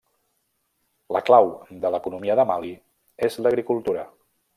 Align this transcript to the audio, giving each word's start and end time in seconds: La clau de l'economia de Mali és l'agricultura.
La 1.15 1.19
clau 1.27 1.51
de 1.83 1.91
l'economia 1.95 2.37
de 2.39 2.45
Mali 2.53 2.73
és 3.29 3.37
l'agricultura. 3.45 4.07